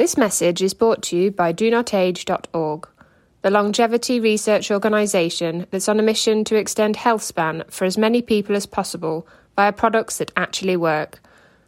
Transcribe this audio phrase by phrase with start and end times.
[0.00, 2.88] This message is brought to you by DoNotAge.org,
[3.42, 8.22] the longevity research organisation that's on a mission to extend health span for as many
[8.22, 9.26] people as possible
[9.56, 11.20] via products that actually work.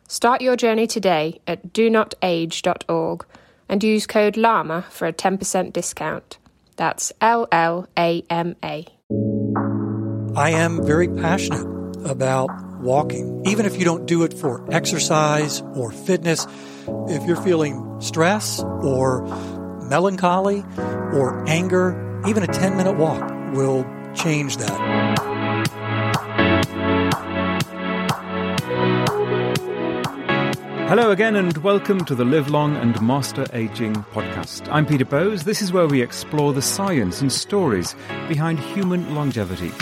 [0.09, 3.27] Start your journey today at DoNotAge.org
[3.69, 6.39] and use code LLAMA for a 10% discount.
[6.77, 8.87] That's L L A M A.
[10.35, 11.67] I am very passionate
[12.07, 12.49] about
[12.81, 16.47] walking, even if you don't do it for exercise or fitness
[17.09, 19.23] if you're feeling stress or
[19.83, 23.23] melancholy or anger, even a 10 minute walk
[23.55, 25.32] will change that.
[30.93, 34.71] Hello again, and welcome to the Live Long and Master Aging podcast.
[34.71, 35.43] I'm Peter Bowes.
[35.43, 37.95] This is where we explore the science and stories
[38.29, 39.73] behind human longevity.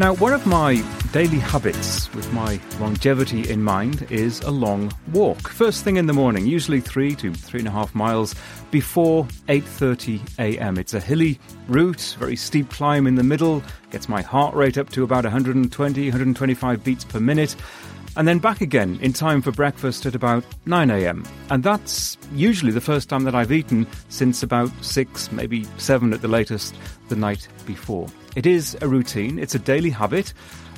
[0.00, 5.48] Now, one of my daily habits with my longevity in mind is a long walk.
[5.48, 8.34] First thing in the morning, usually three to three and a half miles
[8.72, 10.78] before 8.30 a.m.
[10.78, 14.90] It's a hilly route, very steep climb in the middle, gets my heart rate up
[14.90, 17.54] to about 120, 125 beats per minute
[18.16, 21.26] and then back again in time for breakfast at about 9am.
[21.50, 26.22] And that's usually the first time that I've eaten since about 6, maybe 7 at
[26.22, 26.74] the latest,
[27.08, 28.08] the night before.
[28.34, 30.32] It is a routine, it's a daily habit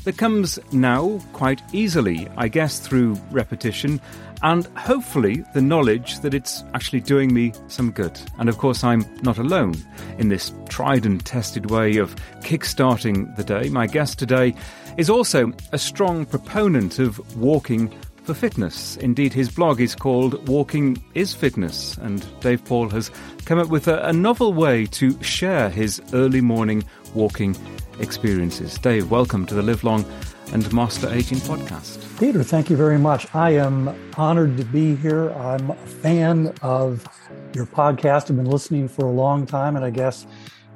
[0.05, 4.00] that comes now quite easily, I guess, through repetition
[4.42, 8.19] and hopefully the knowledge that it's actually doing me some good.
[8.39, 9.75] And of course, I'm not alone
[10.19, 13.69] in this tried and tested way of kickstarting the day.
[13.69, 14.55] My guest today
[14.98, 17.88] is also a strong proponent of walking
[18.24, 18.96] for fitness.
[18.96, 23.08] Indeed, his blog is called Walking is Fitness, and Dave Paul has
[23.44, 26.82] come up with a, a novel way to share his early morning
[27.14, 27.56] walking
[28.00, 28.77] experiences.
[28.77, 30.05] Dave, welcome to the Live Long
[30.52, 32.18] and Master Aging podcast.
[32.18, 33.33] Peter, thank you very much.
[33.36, 35.30] I am honored to be here.
[35.30, 37.06] I'm a fan of
[37.55, 38.30] your podcast.
[38.30, 40.27] I've been listening for a long time, and I guess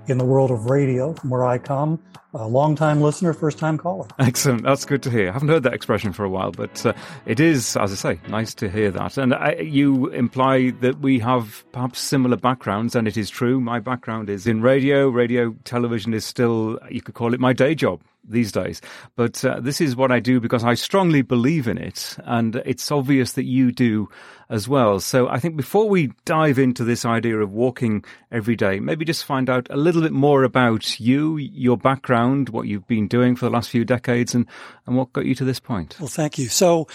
[0.06, 2.00] in the world of radio, from where I come,
[2.34, 4.06] a long time listener, first time caller.
[4.18, 4.62] Excellent.
[4.62, 5.28] That's good to hear.
[5.28, 6.92] I haven't heard that expression for a while, but uh,
[7.26, 9.18] it is, as I say, nice to hear that.
[9.18, 13.60] And I, you imply that we have perhaps similar backgrounds, and it is true.
[13.60, 15.08] My background is in radio.
[15.08, 18.80] Radio, television is still, you could call it my day job these days.
[19.16, 22.90] But uh, this is what I do because I strongly believe in it, and it's
[22.90, 24.08] obvious that you do
[24.52, 25.00] as well.
[25.00, 29.24] So I think before we dive into this idea of walking every day, maybe just
[29.24, 33.46] find out a little bit more about you, your background, what you've been doing for
[33.46, 34.46] the last few decades, and,
[34.86, 35.96] and what got you to this point.
[35.98, 36.48] Well, thank you.
[36.48, 36.86] So,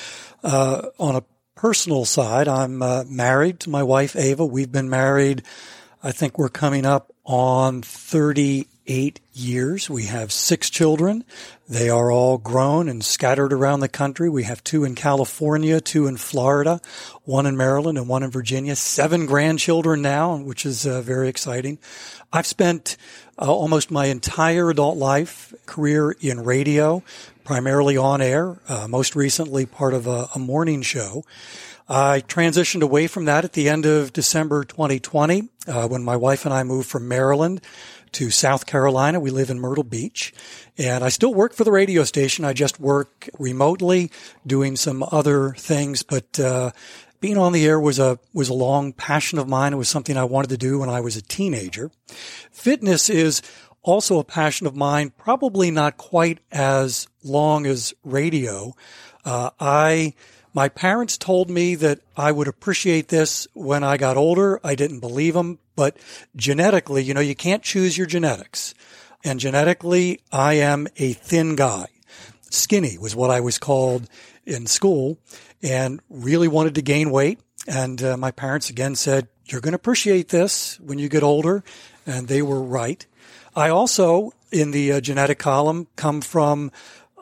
[0.44, 1.24] uh, on a
[1.56, 4.46] personal side, I'm uh, married to my wife, Ava.
[4.46, 5.42] We've been married,
[6.04, 9.90] I think we're coming up on 30 eight years.
[9.90, 11.24] We have six children.
[11.70, 14.30] They are all grown and scattered around the country.
[14.30, 16.82] We have two in California, two in Florida,
[17.24, 18.76] one in Maryland, and one in Virginia.
[18.76, 21.78] Seven grandchildren now, which is uh, very exciting.
[22.32, 22.98] I've spent
[23.38, 27.04] uh, almost my entire adult life career in radio,
[27.44, 31.24] primarily on air, uh, most recently part of a, a morning show.
[31.90, 36.44] I transitioned away from that at the end of December 2020 uh, when my wife
[36.44, 37.62] and I moved from Maryland
[38.18, 39.20] to South Carolina.
[39.20, 40.34] We live in Myrtle Beach
[40.76, 42.46] and I still work for the radio station.
[42.46, 44.12] I just work remotely
[44.46, 46.72] doing some other things, but, uh,
[47.20, 49.74] being on the air was a was a long passion of mine.
[49.74, 51.92] It was something I wanted to do when I was a teenager.
[52.52, 53.44] Fitness is
[53.84, 58.74] also a passion of mine, probably not quite as long as radio.
[59.26, 60.14] Uh, I
[60.58, 64.60] my parents told me that I would appreciate this when I got older.
[64.64, 65.96] I didn't believe them, but
[66.36, 68.74] genetically, you know, you can't choose your genetics.
[69.24, 71.90] And genetically, I am a thin guy.
[72.50, 74.10] Skinny was what I was called
[74.48, 75.20] in school
[75.62, 77.40] and really wanted to gain weight.
[77.68, 81.64] And uh, my parents again said, you're going to appreciate this when you get older.
[82.08, 83.06] And they were right.
[83.56, 86.72] I also, in the uh, genetic column, come from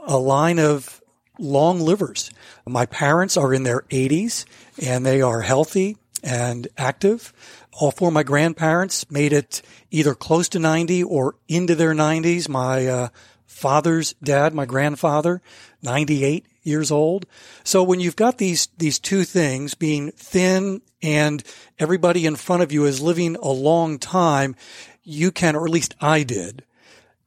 [0.05, 1.01] a line of
[1.39, 2.31] long livers.
[2.65, 4.45] My parents are in their 80s
[4.81, 7.33] and they are healthy and active.
[7.73, 9.61] All four of my grandparents made it
[9.91, 12.49] either close to 90 or into their 90s.
[12.49, 13.07] My uh,
[13.45, 15.41] father's dad, my grandfather,
[15.81, 17.25] 98 years old.
[17.63, 21.43] So when you've got these these two things being thin and
[21.77, 24.55] everybody in front of you is living a long time,
[25.03, 26.63] you can or at least I did.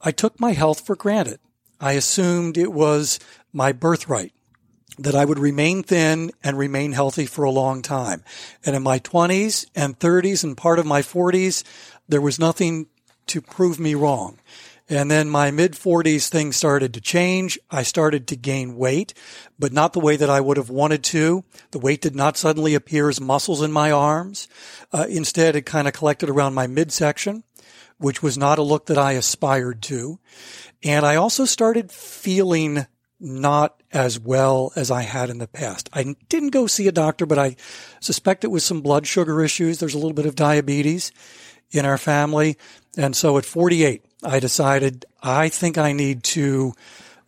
[0.00, 1.41] I took my health for granted.
[1.81, 3.21] I assumed it was
[3.53, 4.33] my birthright
[4.99, 8.25] that I would remain thin and remain healthy for a long time.
[8.65, 11.62] And in my 20s and 30s and part of my 40s,
[12.09, 12.87] there was nothing
[13.29, 14.39] to prove me wrong.
[14.91, 17.59] And then my mid 40s, things started to change.
[17.71, 19.12] I started to gain weight,
[19.59, 21.45] but not the way that I would have wanted to.
[21.73, 24.49] The weight did not suddenly appear as muscles in my arms.
[24.91, 27.45] Uh, instead, it kind of collected around my midsection,
[27.99, 30.19] which was not a look that I aspired to.
[30.83, 32.87] And I also started feeling
[33.20, 35.88] not as well as I had in the past.
[35.93, 37.56] I didn't go see a doctor, but I
[38.00, 39.79] suspect it was some blood sugar issues.
[39.79, 41.12] There's a little bit of diabetes
[41.70, 42.56] in our family.
[42.97, 46.75] And so at 48, I decided I think I need to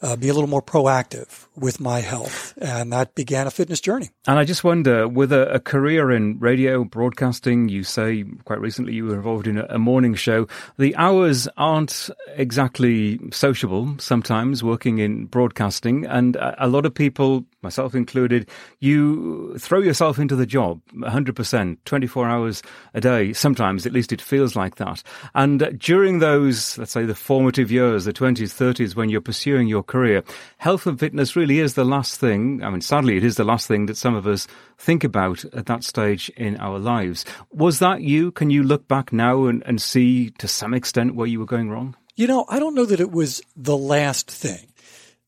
[0.02, 2.55] uh, be a little more proactive with my health.
[2.61, 4.11] And that began a fitness journey.
[4.26, 8.94] And I just wonder, with a, a, career in radio broadcasting, you say quite recently
[8.94, 10.49] you were involved in a, a morning show.
[10.79, 16.06] The hours aren't exactly sociable sometimes working in broadcasting.
[16.06, 18.49] And a, a lot of people, myself included,
[18.79, 22.62] you throw yourself into the job 100%, 24 hours
[22.94, 23.32] a day.
[23.35, 25.03] Sometimes, at least it feels like that.
[25.35, 29.82] And during those, let's say the formative years, the 20s, 30s, when you're pursuing your
[29.90, 30.25] career,
[30.56, 32.62] health and fitness really is the last thing.
[32.62, 34.46] I mean, sadly, it is the last thing that some of us
[34.78, 37.26] think about at that stage in our lives.
[37.50, 38.31] Was that you?
[38.32, 41.69] Can you look back now and, and see to some extent where you were going
[41.70, 41.96] wrong?
[42.16, 44.72] You know, I don't know that it was the last thing.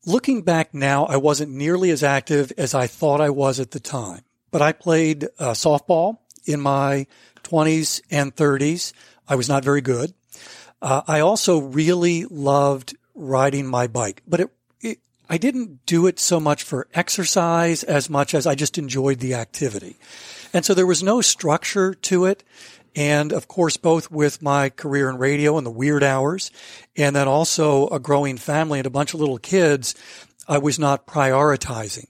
[0.06, 3.80] Looking back now, I wasn't nearly as active as I thought I was at the
[3.80, 7.06] time, but I played uh, softball in my
[7.44, 8.92] 20s and 30s.
[9.28, 10.12] I was not very good.
[10.80, 14.50] Uh, I also really loved riding my bike, but it,
[14.80, 14.98] it,
[15.28, 19.34] I didn't do it so much for exercise as much as I just enjoyed the
[19.34, 19.96] activity.
[20.52, 22.44] And so there was no structure to it.
[22.94, 26.50] And of course, both with my career in radio and the weird hours,
[26.94, 29.94] and then also a growing family and a bunch of little kids,
[30.46, 32.08] I was not prioritizing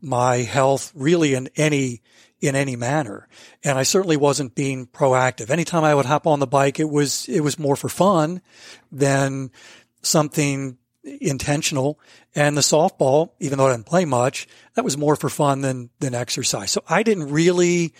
[0.00, 2.02] my health really in any
[2.42, 3.28] in any manner.
[3.62, 5.48] And I certainly wasn't being proactive.
[5.48, 8.42] Anytime I would hop on the bike, it was, it was more for fun
[8.90, 9.52] than
[10.02, 11.98] something intentional.
[12.34, 15.90] And the softball, even though I didn't play much, that was more for fun than,
[16.00, 16.70] than exercise.
[16.70, 17.94] So I didn't really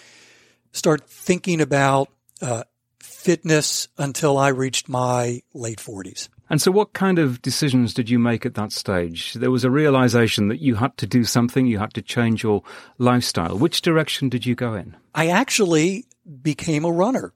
[0.72, 2.08] start thinking about
[2.40, 2.64] uh,
[3.00, 6.28] fitness until I reached my late 40s.
[6.50, 9.32] And so, what kind of decisions did you make at that stage?
[9.32, 12.62] There was a realization that you had to do something, you had to change your
[12.98, 13.56] lifestyle.
[13.56, 14.94] Which direction did you go in?
[15.14, 16.04] I actually
[16.42, 17.32] became a runner.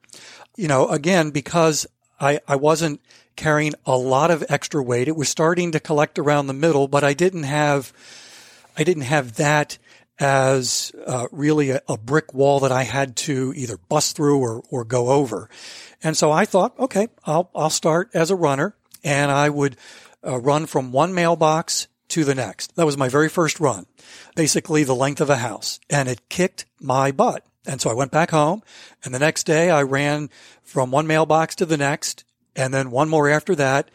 [0.57, 1.87] You know, again, because
[2.21, 3.01] I, I wasn't
[3.37, 5.09] carrying a lot of extra weight.
[5.09, 7.93] It was starting to collect around the middle, but I didn't have,
[8.77, 9.79] I didn't have that
[10.19, 14.63] as uh, really a, a, brick wall that I had to either bust through or,
[14.71, 15.51] or go over.
[16.03, 18.75] And so I thought, okay, I'll, I'll start as a runner
[19.05, 19.77] and I would
[20.27, 22.77] uh, run from one mailbox to the next.
[22.77, 23.87] That was my very first run,
[24.35, 27.45] basically the length of a house and it kicked my butt.
[27.67, 28.63] And so I went back home
[29.05, 30.31] and the next day I ran
[30.63, 32.25] from one mailbox to the next
[32.57, 33.91] and then one more after that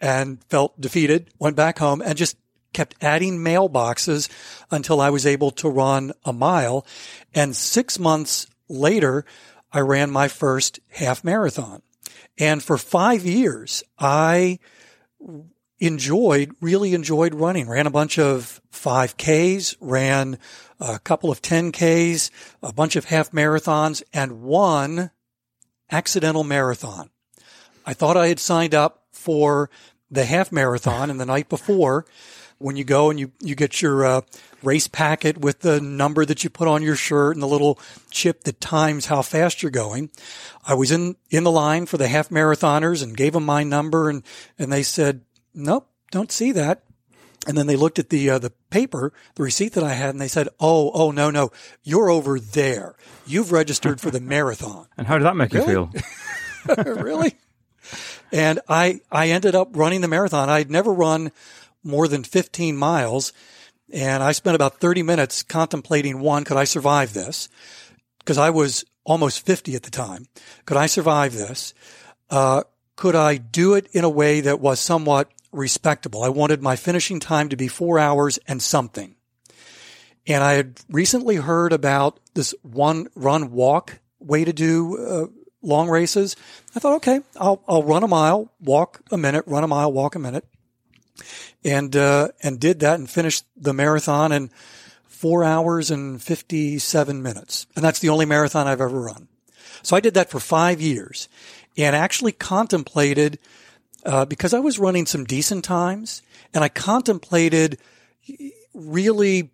[0.00, 2.36] and felt defeated, went back home and just
[2.72, 4.28] kept adding mailboxes
[4.70, 6.86] until I was able to run a mile.
[7.34, 9.24] And six months later,
[9.72, 11.82] I ran my first half marathon.
[12.38, 14.58] And for five years, I
[15.78, 17.68] enjoyed, really enjoyed running.
[17.68, 20.38] Ran a bunch of 5Ks, ran
[20.78, 22.30] a couple of 10Ks,
[22.62, 25.10] a bunch of half marathons, and one
[25.90, 27.10] accidental marathon.
[27.90, 29.68] I thought I had signed up for
[30.12, 32.06] the half marathon and the night before
[32.58, 34.20] when you go and you, you get your uh,
[34.62, 38.44] race packet with the number that you put on your shirt and the little chip
[38.44, 40.08] that times how fast you're going.
[40.64, 44.08] I was in, in the line for the half marathoners and gave them my number
[44.08, 44.22] and,
[44.56, 46.84] and they said, nope, don't see that.
[47.48, 50.20] And then they looked at the, uh, the paper, the receipt that I had and
[50.20, 51.50] they said, Oh, oh, no, no,
[51.82, 52.94] you're over there.
[53.26, 54.86] You've registered for the marathon.
[54.96, 55.72] and how did that make really?
[55.72, 56.84] you feel?
[57.02, 57.34] really?
[58.32, 60.48] And I, I ended up running the marathon.
[60.48, 61.32] I'd never run
[61.82, 63.32] more than 15 miles.
[63.92, 67.48] And I spent about 30 minutes contemplating one, could I survive this?
[68.18, 70.26] Because I was almost 50 at the time.
[70.66, 71.74] Could I survive this?
[72.28, 72.62] Uh,
[72.96, 76.22] could I do it in a way that was somewhat respectable?
[76.22, 79.16] I wanted my finishing time to be four hours and something.
[80.26, 85.26] And I had recently heard about this one run walk way to do uh,
[85.62, 86.36] long races.
[86.74, 90.14] I thought, okay, I'll, I'll run a mile, walk a minute, run a mile, walk
[90.14, 90.44] a minute.
[91.64, 94.50] And, uh, and did that and finished the marathon in
[95.04, 97.66] four hours and 57 minutes.
[97.76, 99.28] And that's the only marathon I've ever run.
[99.82, 101.28] So I did that for five years
[101.76, 103.38] and actually contemplated,
[104.04, 106.22] uh, because I was running some decent times
[106.54, 107.78] and I contemplated
[108.72, 109.50] really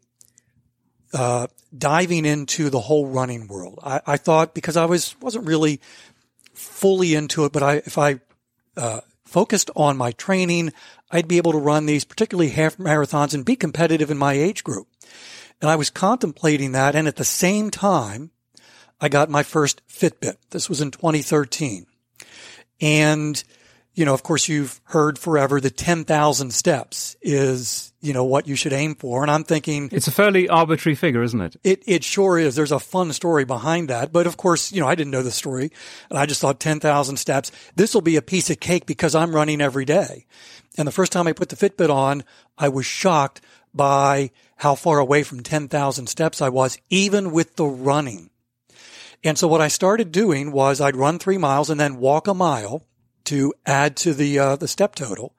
[1.13, 1.47] uh,
[1.77, 3.79] diving into the whole running world.
[3.83, 5.81] I, I, thought because I was wasn't really
[6.53, 8.21] fully into it, but I if I
[8.77, 10.73] uh, focused on my training,
[11.11, 14.65] I'd be able to run these, particularly half marathons and be competitive in my age
[14.65, 14.89] group.
[15.61, 16.95] And I was contemplating that.
[16.95, 18.31] And at the same time,
[19.01, 20.37] I got my first Fitbit.
[20.51, 21.87] This was in 2013.
[22.81, 23.43] And
[23.97, 28.55] you know, of course, you've heard forever that 10,000 steps is, you know, what you
[28.55, 29.23] should aim for.
[29.23, 29.88] And I'm thinking.
[29.91, 31.57] It's a fairly arbitrary figure, isn't it?
[31.65, 32.55] It, it sure is.
[32.55, 34.12] There's a fun story behind that.
[34.12, 35.73] But of course, you know, I didn't know the story
[36.11, 37.50] and I just thought 10,000 steps.
[37.75, 40.26] This will be a piece of cake because I'm running every day.
[40.76, 42.23] And the first time I put the Fitbit on,
[42.59, 43.41] I was shocked
[43.73, 48.29] by how far away from 10,000 steps I was, even with the running.
[49.25, 52.35] And so what I started doing was I'd run three miles and then walk a
[52.35, 52.85] mile
[53.26, 55.35] to add to the uh, the step total.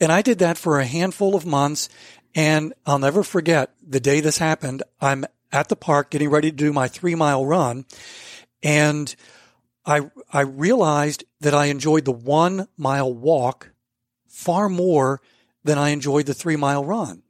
[0.00, 1.88] And I did that for a handful of months.
[2.34, 4.82] And I'll never forget the day this happened.
[5.00, 7.84] I'm at the park getting ready to do my three mile run.
[8.62, 9.14] And
[9.84, 13.72] I, I realized that I enjoyed the one mile walk
[14.26, 15.20] far more
[15.64, 17.22] than I enjoyed the three mile run.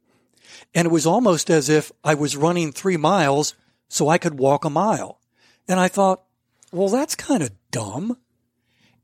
[0.73, 3.55] And it was almost as if I was running three miles
[3.89, 5.19] so I could walk a mile.
[5.67, 6.23] And I thought,
[6.71, 8.17] well, that's kind of dumb.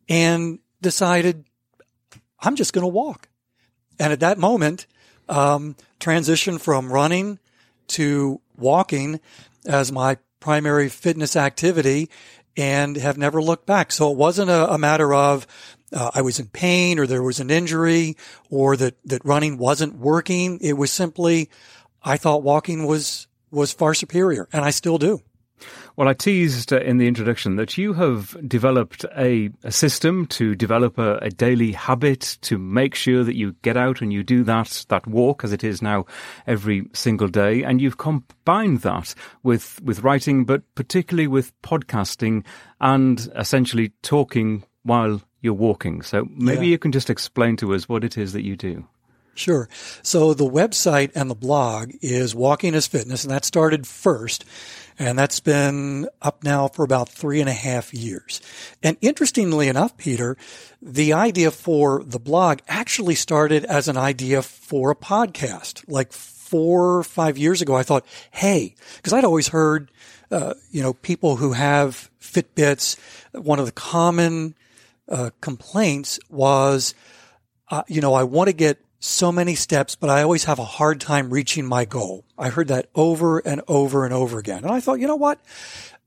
[0.08, 1.46] And decided
[2.40, 3.30] I'm just going to walk.
[4.00, 4.88] And at that moment,
[5.28, 7.40] um, transition from running
[7.90, 9.20] to walking
[9.66, 12.10] as my primary fitness activity
[12.56, 13.92] and have never looked back.
[13.92, 15.46] So it wasn't a, a matter of
[15.92, 18.16] uh, I was in pain or there was an injury
[18.50, 20.60] or that, that running wasn't working.
[20.62, 21.50] It was simply
[22.02, 25.22] I thought walking was was far superior and I still do.
[26.00, 30.98] Well, I teased in the introduction that you have developed a, a system to develop
[30.98, 34.86] a, a, daily habit to make sure that you get out and you do that,
[34.88, 36.06] that walk as it is now
[36.48, 37.63] every single day.
[37.63, 39.13] And you've combined that
[39.44, 42.46] with, with writing, but particularly with podcasting
[42.79, 46.01] and essentially talking while you're walking.
[46.01, 46.72] So maybe yeah.
[46.72, 48.88] you can just explain to us what it is that you do.
[49.39, 49.69] Sure.
[50.03, 54.43] So the website and the blog is Walking is Fitness, and that started first.
[55.00, 58.41] And that's been up now for about three and a half years.
[58.84, 60.36] And interestingly enough, Peter,
[60.81, 65.86] the idea for the blog actually started as an idea for a podcast.
[65.88, 69.89] Like four or five years ago, I thought, hey, because I'd always heard,
[70.31, 72.98] uh, you know, people who have Fitbits,
[73.31, 74.53] one of the common
[75.08, 76.93] uh, complaints was,
[77.72, 80.65] uh, you know, I want to get so many steps, but I always have a
[80.65, 82.25] hard time reaching my goal.
[82.38, 84.63] I heard that over and over and over again.
[84.63, 85.39] And I thought, you know what?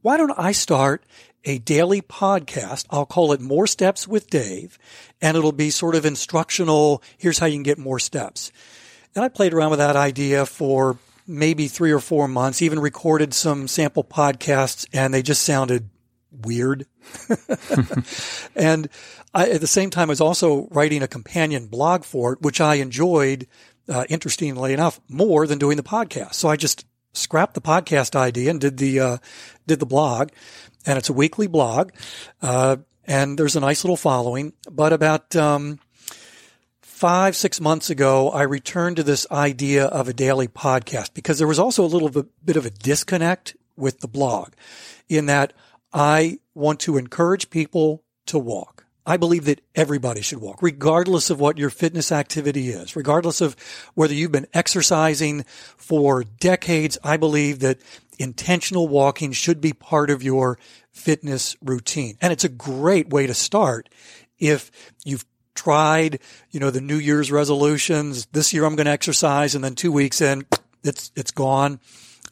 [0.02, 1.04] Why don't I start
[1.44, 2.86] a daily podcast?
[2.90, 4.78] I'll call it More Steps with Dave,
[5.20, 7.02] and it'll be sort of instructional.
[7.16, 8.52] Here's how you can get more steps.
[9.14, 13.32] And I played around with that idea for maybe three or four months, even recorded
[13.32, 15.88] some sample podcasts, and they just sounded
[16.30, 16.86] weird.
[18.56, 18.88] and
[19.34, 22.60] I, at the same time, I was also writing a companion blog for it, which
[22.60, 23.46] I enjoyed,
[23.88, 26.34] uh, interestingly enough, more than doing the podcast.
[26.34, 29.16] So I just scrapped the podcast idea and did the uh,
[29.66, 30.30] did the blog,
[30.86, 31.92] and it's a weekly blog,
[32.40, 34.52] uh, and there's a nice little following.
[34.70, 35.78] But about um,
[36.80, 41.48] five six months ago, I returned to this idea of a daily podcast because there
[41.48, 44.52] was also a little bit of a disconnect with the blog,
[45.08, 45.52] in that
[45.92, 48.86] I want to encourage people to walk.
[49.04, 53.56] I believe that everybody should walk, regardless of what your fitness activity is, regardless of
[53.94, 55.44] whether you've been exercising
[55.76, 56.98] for decades.
[57.02, 57.80] I believe that
[58.18, 60.56] intentional walking should be part of your
[60.92, 62.16] fitness routine.
[62.20, 63.88] And it's a great way to start
[64.38, 64.70] if
[65.04, 66.20] you've tried,
[66.50, 68.26] you know, the New Year's resolutions.
[68.26, 70.46] This year I'm going to exercise and then two weeks in,
[70.84, 71.80] it's, it's gone.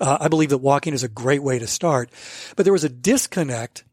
[0.00, 2.10] Uh, I believe that walking is a great way to start.
[2.56, 3.84] But there was a disconnect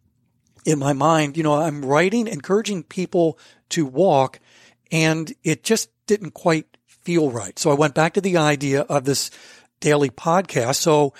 [0.65, 4.39] in my mind, you know, I'm writing, encouraging people to walk
[4.91, 7.57] and it just didn't quite feel right.
[7.57, 9.31] So I went back to the idea of this
[9.79, 10.75] daily podcast.
[10.75, 11.13] So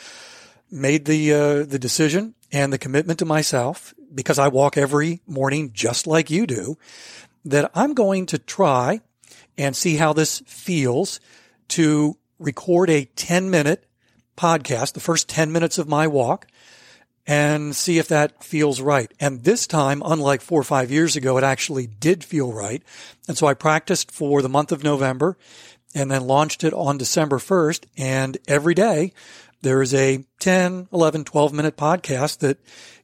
[0.70, 5.72] made the, uh, the decision and the commitment to myself because I walk every morning
[5.74, 6.78] just like you do
[7.46, 9.00] that I'm going to try
[9.58, 11.20] and see how this feels
[11.70, 13.87] to record a 10 minute
[14.38, 16.48] podcast, the first 10 minutes of my walk
[17.28, 19.12] and see if that feels right.
[19.20, 22.82] And this time, unlike four or five years ago, it actually did feel right.
[23.28, 25.38] And so I practiced for the month of November
[25.94, 27.86] and then launched it on December 1st.
[27.98, 29.12] And every day
[29.62, 32.60] there is a 10, 11, 12 minute podcast that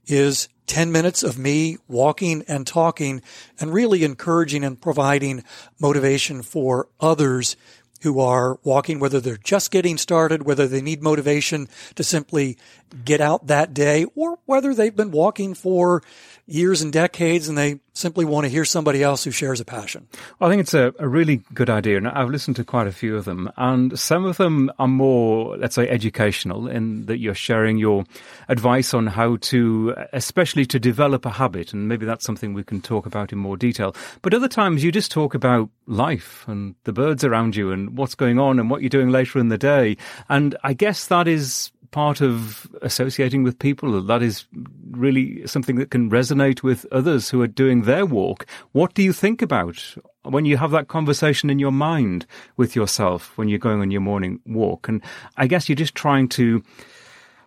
[0.06, 3.22] is 10 minutes of me walking and talking
[3.60, 5.44] and really encouraging and providing
[5.80, 7.58] motivation for others
[8.04, 12.58] who are walking, whether they're just getting started, whether they need motivation to simply
[13.06, 16.04] get out that day or whether they've been walking for
[16.46, 20.08] years and decades and they simply want to hear somebody else who shares a passion.
[20.40, 22.92] Well, I think it's a, a, really good idea, and I've listened to quite a
[22.92, 27.36] few of them, and some of them are more, let's say, educational in that you're
[27.36, 28.04] sharing your
[28.50, 32.82] advice on how to, especially to develop a habit, and maybe that's something we can
[32.82, 33.96] talk about in more detail.
[34.22, 38.16] But other times you just talk about life and the birds around you and what's
[38.16, 39.98] going on and what you're doing later in the day,
[40.30, 44.02] and I guess that is part of associating with people.
[44.02, 44.46] That is
[44.92, 48.46] really something that can resonate with others who are doing their walk.
[48.74, 52.26] What do you think about when you have that conversation in your mind
[52.58, 54.90] with yourself when you're going on your morning walk?
[54.90, 55.02] And
[55.38, 56.64] I guess you're just trying to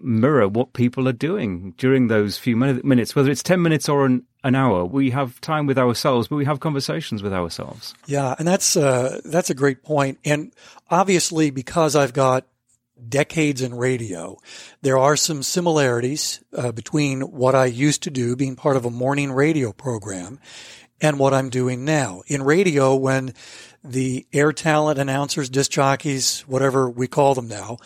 [0.01, 4.23] mirror what people are doing during those few minutes, whether it's 10 minutes or an,
[4.45, 4.85] an hour.
[4.85, 7.95] We have time with ourselves, but we have conversations with ourselves.
[8.07, 10.19] Yeah, and that's uh, that's a great point.
[10.25, 10.53] And
[10.89, 12.47] obviously, because I've got
[13.09, 14.39] decades in radio,
[14.83, 18.91] there are some similarities uh, between what I used to do, being part of a
[18.91, 20.41] morning radio program,
[21.01, 22.23] and what I'm doing now.
[22.27, 23.35] In radio, when
[23.85, 27.79] the air talent announcers, disc jockeys, whatever we call them now,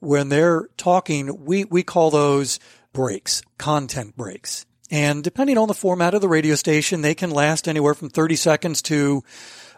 [0.00, 2.58] when they're talking, we, we call those
[2.92, 4.66] breaks, content breaks.
[4.90, 8.36] And depending on the format of the radio station, they can last anywhere from 30
[8.36, 9.22] seconds to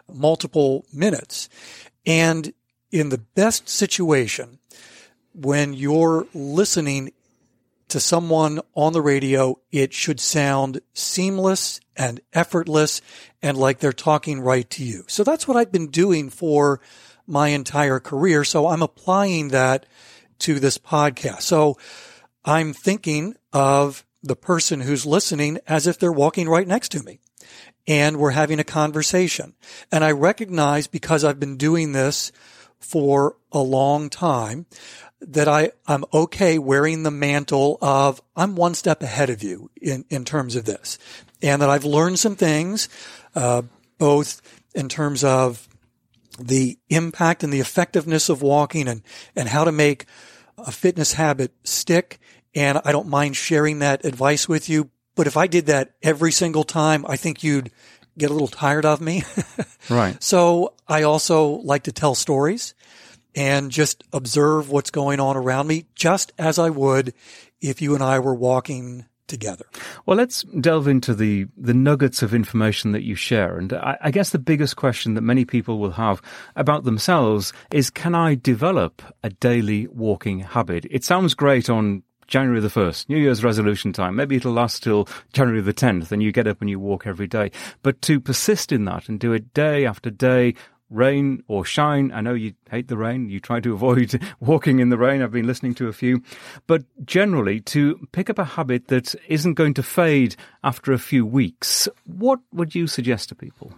[0.07, 1.49] multiple minutes.
[2.05, 2.53] And
[2.91, 4.58] in the best situation,
[5.33, 7.11] when you're listening
[7.89, 13.01] to someone on the radio, it should sound seamless and effortless
[13.41, 15.03] and like they're talking right to you.
[15.07, 16.79] So that's what I've been doing for
[17.25, 18.43] my entire career.
[18.43, 19.85] So I'm applying that
[20.39, 21.41] to this podcast.
[21.41, 21.77] So
[22.45, 27.19] I'm thinking of the person who's listening as if they're walking right next to me
[27.87, 29.55] and we're having a conversation.
[29.91, 32.31] And I recognize because I've been doing this
[32.79, 34.65] for a long time
[35.21, 40.05] that I, I'm okay wearing the mantle of I'm one step ahead of you in,
[40.09, 40.97] in terms of this.
[41.41, 42.89] And that I've learned some things,
[43.35, 43.63] uh,
[43.97, 44.41] both
[44.73, 45.67] in terms of
[46.39, 49.01] the impact and the effectiveness of walking and,
[49.35, 50.05] and how to make
[50.57, 52.19] a fitness habit stick.
[52.55, 54.89] And I don't mind sharing that advice with you.
[55.15, 57.71] But if I did that every single time, I think you'd
[58.17, 59.23] get a little tired of me.
[59.89, 60.21] right.
[60.23, 62.73] So I also like to tell stories
[63.39, 67.13] and just observe what's going on around me, just as I would
[67.61, 69.63] if you and I were walking together.
[70.05, 73.57] Well, let's delve into the, the nuggets of information that you share.
[73.57, 76.21] And I, I, guess the biggest question that many people will have
[76.57, 80.85] about themselves is can I develop a daily walking habit?
[80.91, 84.17] It sounds great on January the 1st, New Year's resolution time.
[84.17, 87.27] Maybe it'll last till January the 10th and you get up and you walk every
[87.27, 87.51] day.
[87.83, 90.55] But to persist in that and do it day after day,
[90.89, 92.11] rain or shine.
[92.11, 93.29] I know you hate the rain.
[93.29, 95.21] You try to avoid walking in the rain.
[95.21, 96.21] I've been listening to a few.
[96.67, 101.25] But generally, to pick up a habit that isn't going to fade after a few
[101.25, 103.73] weeks, what would you suggest to people?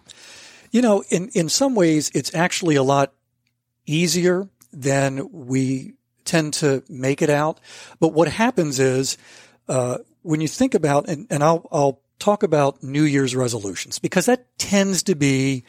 [0.71, 3.13] You know, in, in some ways, it's actually a lot
[3.85, 5.93] easier than we
[6.23, 7.59] tend to make it out.
[7.99, 9.17] But what happens is,
[9.67, 14.27] uh, when you think about, and, and I'll, I'll talk about New Year's resolutions because
[14.27, 15.65] that tends to be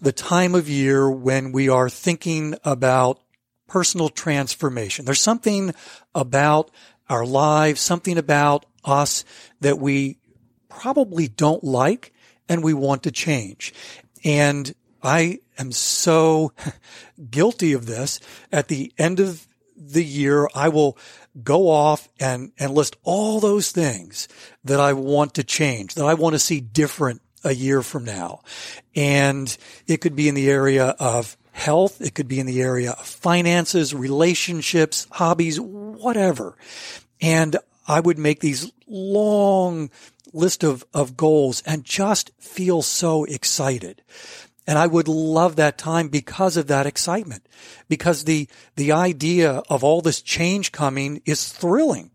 [0.00, 3.20] the time of year when we are thinking about
[3.66, 5.04] personal transformation.
[5.04, 5.74] There's something
[6.14, 6.70] about
[7.08, 9.24] our lives, something about us
[9.60, 10.18] that we
[10.68, 12.12] probably don't like
[12.48, 13.74] and we want to change.
[14.24, 16.52] And I am so
[17.30, 18.20] guilty of this.
[18.52, 20.96] At the end of the year, I will
[21.42, 24.26] go off and, and list all those things
[24.64, 28.40] that I want to change, that I want to see different a year from now.
[28.94, 29.56] And
[29.86, 32.00] it could be in the area of health.
[32.00, 36.56] It could be in the area of finances, relationships, hobbies, whatever.
[37.20, 37.56] And
[37.88, 39.90] I would make these long
[40.32, 44.02] list of, of goals and just feel so excited.
[44.66, 47.48] And I would love that time because of that excitement,
[47.88, 52.10] because the, the idea of all this change coming is thrilling.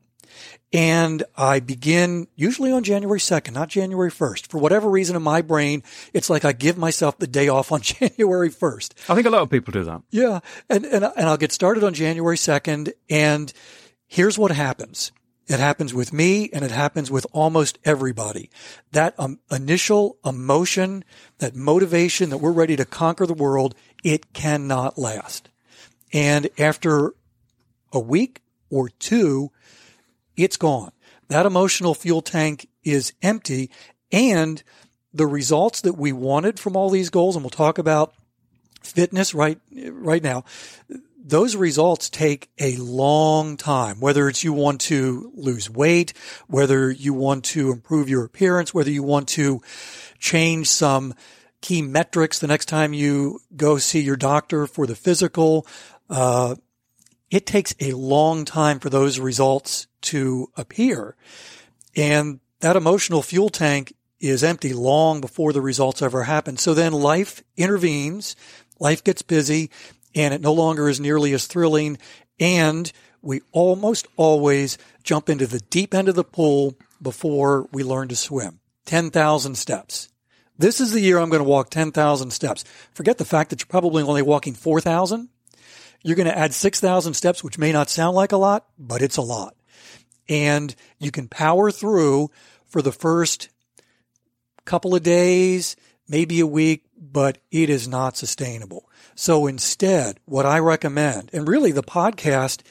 [0.73, 4.47] And I begin usually on January 2nd, not January 1st.
[4.47, 7.81] For whatever reason in my brain, it's like I give myself the day off on
[7.81, 8.93] January 1st.
[9.09, 10.01] I think a lot of people do that.
[10.11, 10.39] Yeah.
[10.69, 12.93] And, and, and I'll get started on January 2nd.
[13.09, 13.51] And
[14.07, 15.11] here's what happens.
[15.47, 18.49] It happens with me and it happens with almost everybody.
[18.93, 21.03] That um, initial emotion,
[21.39, 25.49] that motivation that we're ready to conquer the world, it cannot last.
[26.13, 27.13] And after
[27.91, 29.51] a week or two,
[30.43, 30.91] it's gone.
[31.27, 33.69] That emotional fuel tank is empty
[34.11, 34.61] and
[35.13, 38.13] the results that we wanted from all these goals, and we'll talk about
[38.81, 40.43] fitness right, right now.
[41.23, 46.13] those results take a long time, whether it's you want to lose weight,
[46.47, 49.61] whether you want to improve your appearance, whether you want to
[50.19, 51.13] change some
[51.61, 55.67] key metrics the next time you go see your doctor for the physical.
[56.09, 56.55] Uh,
[57.31, 61.15] it takes a long time for those results to appear.
[61.95, 66.57] And that emotional fuel tank is empty long before the results ever happen.
[66.57, 68.35] So then life intervenes,
[68.79, 69.71] life gets busy,
[70.13, 71.97] and it no longer is nearly as thrilling.
[72.39, 72.91] And
[73.21, 78.15] we almost always jump into the deep end of the pool before we learn to
[78.15, 78.59] swim.
[78.85, 80.09] 10,000 steps.
[80.57, 82.63] This is the year I'm going to walk 10,000 steps.
[82.93, 85.29] Forget the fact that you're probably only walking 4,000.
[86.03, 89.17] You're going to add 6,000 steps, which may not sound like a lot, but it's
[89.17, 89.55] a lot.
[90.27, 92.31] And you can power through
[92.65, 93.49] for the first
[94.65, 95.75] couple of days,
[96.07, 98.89] maybe a week, but it is not sustainable.
[99.15, 102.61] So instead, what I recommend, and really the podcast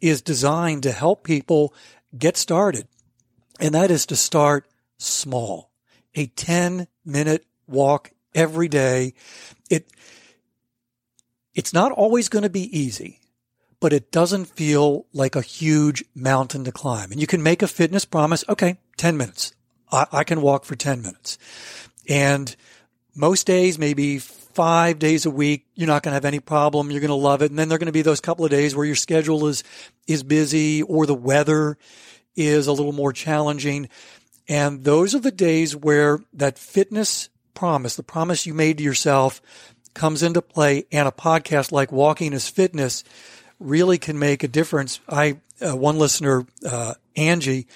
[0.00, 1.74] is designed to help people
[2.16, 2.86] get started,
[3.58, 5.70] and that is to start small.
[6.14, 9.14] A 10 minute walk every day.
[9.70, 9.90] It,
[11.58, 13.18] it's not always going to be easy,
[13.80, 17.10] but it doesn't feel like a huge mountain to climb.
[17.10, 18.44] And you can make a fitness promise.
[18.48, 19.54] Okay, 10 minutes.
[19.90, 21.36] I, I can walk for 10 minutes.
[22.08, 22.54] And
[23.16, 26.92] most days, maybe five days a week, you're not going to have any problem.
[26.92, 27.50] You're going to love it.
[27.50, 29.64] And then there are going to be those couple of days where your schedule is,
[30.06, 31.76] is busy or the weather
[32.36, 33.88] is a little more challenging.
[34.46, 39.42] And those are the days where that fitness promise, the promise you made to yourself
[39.98, 43.02] comes into play and a podcast like Walking is Fitness
[43.58, 45.00] really can make a difference.
[45.08, 47.66] I, uh, one listener, uh, Angie,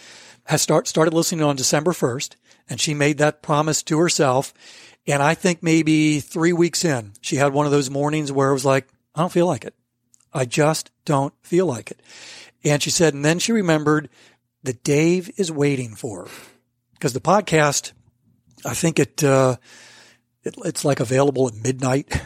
[0.44, 2.36] has start, started listening on December 1st
[2.68, 4.54] and she made that promise to herself.
[5.04, 8.54] And I think maybe three weeks in, she had one of those mornings where it
[8.54, 9.74] was like, I don't feel like it.
[10.32, 12.00] I just don't feel like it.
[12.62, 14.08] And she said, and then she remembered
[14.62, 16.30] that Dave is waiting for her
[16.94, 17.92] because the podcast,
[18.64, 19.56] I think it, uh,
[20.44, 22.20] it, it's like available at midnight.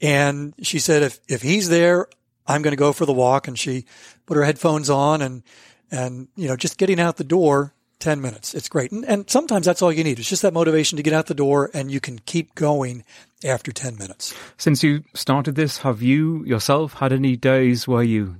[0.00, 2.08] And she said, if, if he's there,
[2.46, 3.46] I'm going to go for the walk.
[3.46, 3.84] And she
[4.26, 5.42] put her headphones on and,
[5.90, 8.54] and, you know, just getting out the door 10 minutes.
[8.54, 8.92] It's great.
[8.92, 10.18] And, and sometimes that's all you need.
[10.18, 13.04] It's just that motivation to get out the door and you can keep going
[13.44, 14.34] after 10 minutes.
[14.56, 18.36] Since you started this, have you yourself had any days where you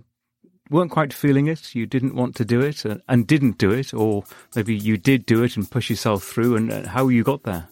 [0.70, 4.24] weren't quite feeling it, you didn't want to do it and, didn't do it, or
[4.54, 7.68] maybe you did do it and push yourself through and how you got there?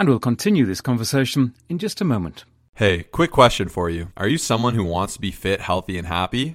[0.00, 2.46] And we'll continue this conversation in just a moment.
[2.74, 4.12] Hey, quick question for you.
[4.16, 6.54] Are you someone who wants to be fit, healthy, and happy?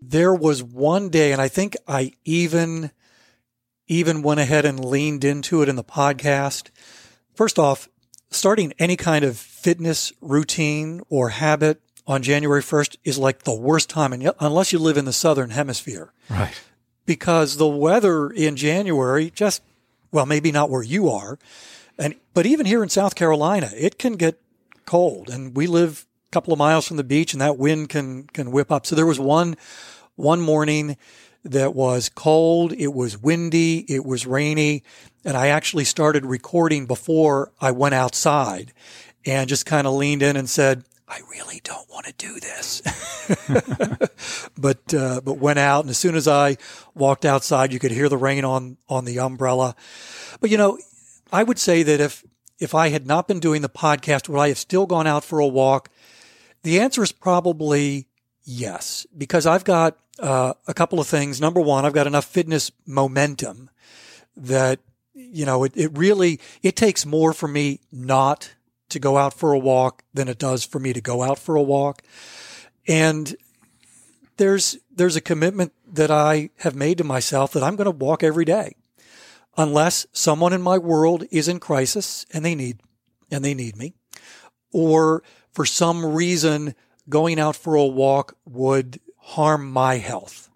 [0.00, 2.90] There was one day, and I think I even
[3.86, 6.68] even went ahead and leaned into it in the podcast.
[7.34, 7.88] First off,
[8.30, 13.90] starting any kind of fitness routine or habit on January 1st is like the worst
[13.90, 16.58] time, and unless you live in the southern hemisphere, right?
[17.06, 19.62] Because the weather in January just
[20.10, 21.38] well, maybe not where you are,
[21.98, 24.40] and but even here in South Carolina, it can get
[24.86, 28.50] cold, and we live couple of miles from the beach, and that wind can can
[28.50, 28.86] whip up.
[28.86, 29.56] So there was one
[30.16, 30.96] one morning
[31.44, 34.82] that was cold, it was windy, it was rainy,
[35.24, 38.72] and I actually started recording before I went outside
[39.24, 42.82] and just kind of leaned in and said, I really don't want to do this.
[44.58, 46.56] but uh, but went out and as soon as I
[46.94, 49.74] walked outside you could hear the rain on on the umbrella.
[50.40, 50.78] But you know,
[51.32, 52.24] I would say that if
[52.58, 55.38] if I had not been doing the podcast, would I have still gone out for
[55.38, 55.88] a walk?
[56.68, 58.08] The answer is probably
[58.44, 61.40] yes, because I've got uh, a couple of things.
[61.40, 63.70] Number one, I've got enough fitness momentum
[64.36, 64.78] that,
[65.14, 68.52] you know, it, it really, it takes more for me not
[68.90, 71.56] to go out for a walk than it does for me to go out for
[71.56, 72.02] a walk.
[72.86, 73.34] And
[74.36, 78.22] there's, there's a commitment that I have made to myself that I'm going to walk
[78.22, 78.74] every day
[79.56, 82.80] unless someone in my world is in crisis and they need,
[83.30, 83.94] and they need me
[84.70, 85.22] or
[85.58, 86.72] for some reason
[87.08, 90.48] going out for a walk would harm my health.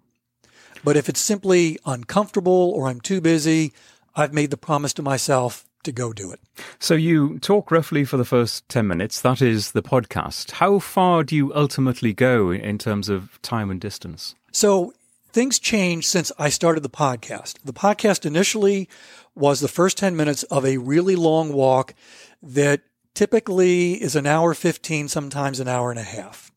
[0.84, 3.72] But if it's simply uncomfortable or I'm too busy,
[4.14, 6.38] I've made the promise to myself to go do it.
[6.78, 9.20] So you talk roughly for the first 10 minutes.
[9.20, 10.52] That is the podcast.
[10.52, 14.36] How far do you ultimately go in terms of time and distance?
[14.52, 14.92] So
[15.32, 17.56] things changed since I started the podcast.
[17.64, 18.88] The podcast initially
[19.34, 21.92] was the first 10 minutes of a really long walk
[22.40, 22.82] that
[23.14, 26.50] typically is an hour 15, sometimes an hour and a half.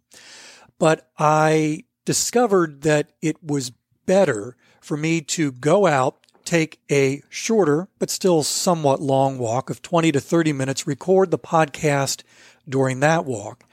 [0.78, 3.72] But I discovered that it was
[4.06, 9.82] better for me to go out, take a shorter but still somewhat long walk of
[9.82, 12.24] 20 to 30 minutes, record the podcast
[12.68, 13.64] during that walk,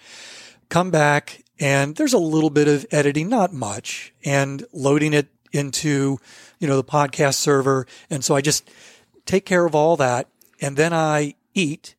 [0.69, 6.19] come back, and there's a little bit of editing, not much, and loading it into,
[6.59, 7.87] you know, the podcast server.
[8.11, 8.69] And so I just
[9.27, 10.29] take care of all that.
[10.61, 11.95] And then I eat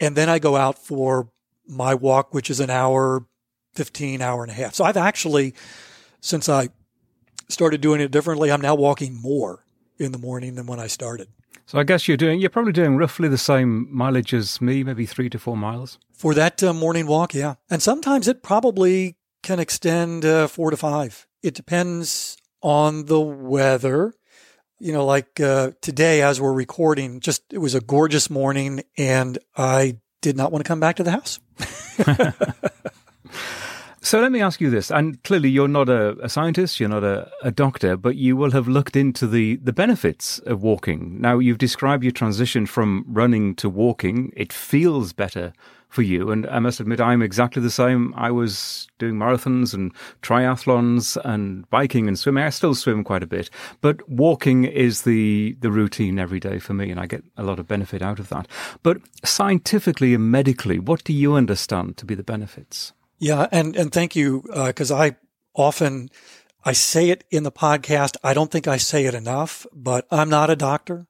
[0.00, 1.30] and then I go out for
[1.66, 3.26] my walk, which is an hour,
[3.74, 4.74] 15 hour and a half.
[4.74, 5.54] So I've actually,
[6.20, 6.70] since I
[7.48, 9.64] started doing it differently, I'm now walking more
[9.98, 11.28] in the morning than when I started.
[11.66, 15.04] So I guess you're doing, you're probably doing roughly the same mileage as me, maybe
[15.04, 15.98] three to four miles.
[16.14, 17.56] For that uh, morning walk, yeah.
[17.68, 21.26] And sometimes it probably can extend uh, four to five.
[21.42, 24.14] It depends on the weather.
[24.80, 29.38] You know, like uh, today as we're recording, just it was a gorgeous morning and
[29.56, 31.40] I did not want to come back to the house.
[34.08, 37.04] So let me ask you this, and clearly you're not a, a scientist, you're not
[37.04, 41.20] a, a, doctor, but you will have looked into the, the benefits of walking.
[41.20, 44.32] Now, you've described your transition from running to walking.
[44.34, 45.52] It feels better
[45.88, 46.30] for you.
[46.30, 48.12] And I must admit, I'm exactly the same.
[48.16, 52.44] I was doing marathons and triathlons and biking and swimming.
[52.44, 56.74] I still swim quite a bit, but walking is the, the routine every day for
[56.74, 56.90] me.
[56.90, 58.46] And I get a lot of benefit out of that.
[58.82, 62.92] But scientifically and medically, what do you understand to be the benefits?
[63.18, 65.16] Yeah, and and thank you because uh, I
[65.54, 66.08] often
[66.68, 68.18] I say it in the podcast.
[68.22, 71.06] I don't think I say it enough, but I'm not a doctor.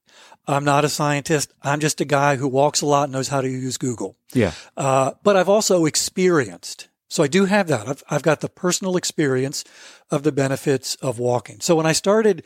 [0.47, 1.53] I'm not a scientist.
[1.63, 4.15] I'm just a guy who walks a lot and knows how to use Google.
[4.33, 4.53] Yeah.
[4.77, 6.91] Uh, but I've also experienced.
[7.09, 7.89] So I do have that.
[7.89, 9.65] I've, I've got the personal experience
[10.13, 11.59] of the benefits of walking.
[11.59, 12.45] So when I started,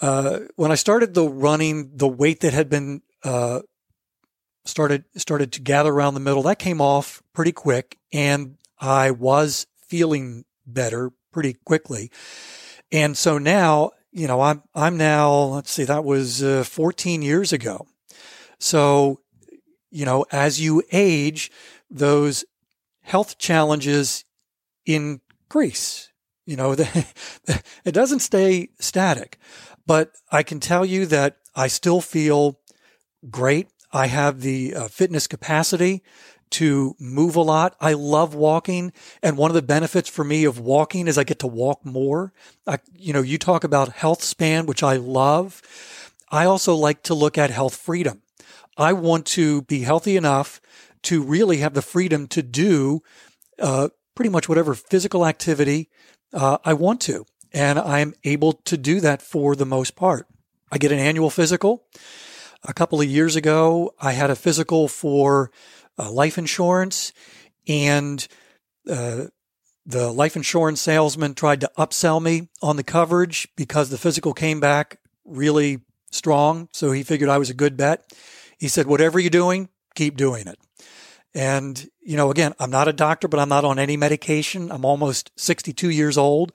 [0.00, 3.60] uh, when I started the running, the weight that had been, uh,
[4.64, 6.42] started started to gather around the middle.
[6.42, 12.10] That came off pretty quick, and I was feeling better pretty quickly.
[12.92, 17.52] And so now, you know, I'm I'm now let's see, that was uh, 14 years
[17.52, 17.86] ago.
[18.58, 19.20] So,
[19.90, 21.50] you know, as you age,
[21.90, 22.44] those
[23.02, 24.24] health challenges
[24.86, 26.10] increase.
[26.46, 27.04] You know, the,
[27.84, 29.38] it doesn't stay static.
[29.86, 32.60] But I can tell you that I still feel
[33.28, 33.68] great.
[33.92, 36.02] I have the uh, fitness capacity
[36.50, 37.76] to move a lot.
[37.80, 38.92] I love walking.
[39.22, 42.32] And one of the benefits for me of walking is I get to walk more.
[42.66, 45.62] I, you know, you talk about health span, which I love.
[46.30, 48.22] I also like to look at health freedom.
[48.76, 50.60] I want to be healthy enough
[51.02, 53.02] to really have the freedom to do
[53.58, 55.88] uh, pretty much whatever physical activity
[56.32, 57.26] uh, I want to.
[57.52, 60.26] And I'm able to do that for the most part.
[60.70, 61.84] I get an annual physical
[62.64, 65.50] a couple of years ago, I had a physical for
[66.00, 67.12] uh, life insurance,
[67.68, 68.26] and
[68.88, 69.26] uh,
[69.86, 74.60] the life insurance salesman tried to upsell me on the coverage because the physical came
[74.60, 76.68] back really strong.
[76.72, 78.12] So he figured I was a good bet.
[78.58, 80.58] He said, Whatever you're doing, keep doing it.
[81.34, 84.72] And, you know, again, I'm not a doctor, but I'm not on any medication.
[84.72, 86.52] I'm almost 62 years old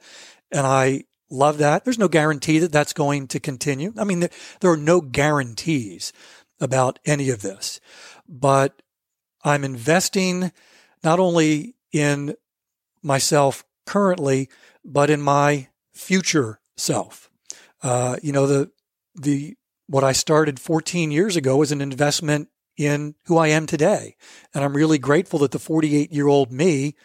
[0.51, 1.83] and I Love that.
[1.83, 3.93] There's no guarantee that that's going to continue.
[3.97, 4.19] I mean,
[4.59, 6.13] there are no guarantees
[6.59, 7.79] about any of this,
[8.29, 8.81] but
[9.45, 10.51] I'm investing
[11.03, 12.35] not only in
[13.03, 14.49] myself currently,
[14.83, 17.29] but in my future self.
[17.81, 18.71] Uh, you know, the,
[19.15, 19.55] the,
[19.87, 24.15] what I started 14 years ago was an investment in who I am today.
[24.53, 26.95] And I'm really grateful that the 48 year old me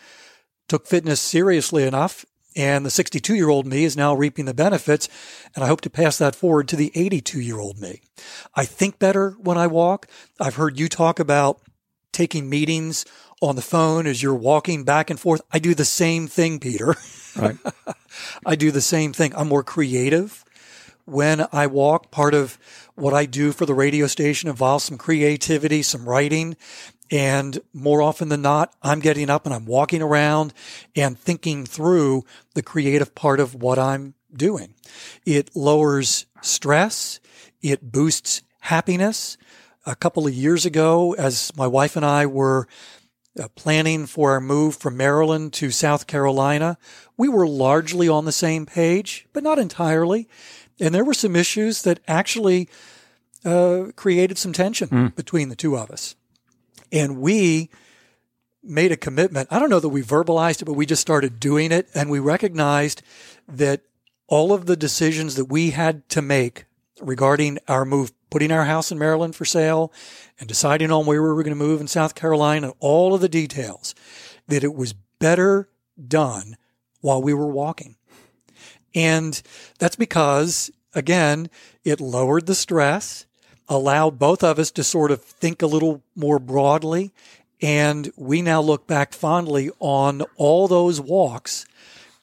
[0.69, 2.25] took fitness seriously enough
[2.57, 5.09] and the 62 year old me is now reaping the benefits.
[5.55, 8.01] And I hope to pass that forward to the 82 year old me.
[8.55, 10.09] I think better when I walk.
[10.41, 11.61] I've heard you talk about
[12.13, 13.05] taking meetings
[13.41, 15.41] on the phone as you're walking back and forth.
[15.51, 16.97] I do the same thing, Peter.
[17.37, 17.57] Right.
[18.47, 19.33] I do the same thing.
[19.35, 20.45] I'm more creative
[21.05, 22.11] when I walk.
[22.11, 22.59] Part of
[22.95, 26.57] what I do for the radio station involves some creativity, some writing.
[27.11, 30.53] And more often than not, I'm getting up and I'm walking around
[30.95, 34.75] and thinking through the creative part of what I'm doing.
[35.27, 37.19] It lowers stress.
[37.63, 39.37] It boosts happiness.
[39.91, 42.69] A couple of years ago, as my wife and I were
[43.39, 46.79] uh, planning for our move from Maryland to South Carolina,
[47.17, 50.29] we were largely on the same page, but not entirely.
[50.79, 52.69] And there were some issues that actually
[53.45, 56.15] uh, created some tension between the two of us.
[56.93, 57.69] And we
[58.63, 59.49] made a commitment.
[59.51, 61.89] I don't know that we verbalized it, but we just started doing it.
[61.95, 63.03] And we recognized
[63.49, 63.83] that
[64.29, 66.67] all of the decisions that we had to make
[67.01, 69.93] regarding our move, putting our house in Maryland for sale
[70.39, 73.29] and deciding on where we were going to move in South Carolina, all of the
[73.29, 73.95] details,
[74.49, 75.69] that it was better
[76.09, 76.57] done
[77.01, 77.97] while we were walking.
[78.95, 79.41] And
[79.79, 81.51] that's because, again,
[81.85, 83.27] it lowered the stress,
[83.69, 87.13] allowed both of us to sort of think a little more broadly.
[87.63, 91.67] And we now look back fondly on all those walks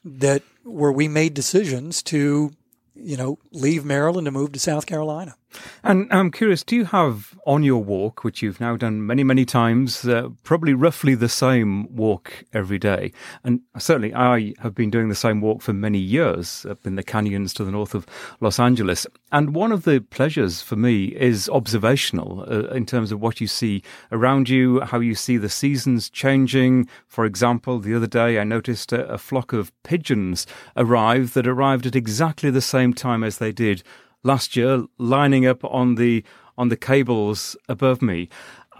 [0.04, 2.52] that where we made decisions to,
[2.94, 5.36] you know, leave Maryland to move to South Carolina.
[5.82, 9.44] And I'm curious, do you have on your walk, which you've now done many, many
[9.44, 13.12] times, uh, probably roughly the same walk every day?
[13.44, 17.02] And certainly I have been doing the same walk for many years up in the
[17.02, 18.06] canyons to the north of
[18.40, 19.06] Los Angeles.
[19.32, 23.46] And one of the pleasures for me is observational uh, in terms of what you
[23.46, 23.82] see
[24.12, 26.88] around you, how you see the seasons changing.
[27.06, 31.86] For example, the other day I noticed a, a flock of pigeons arrive that arrived
[31.86, 33.82] at exactly the same time as they did
[34.22, 36.24] last year lining up on the
[36.56, 38.28] on the cables above me.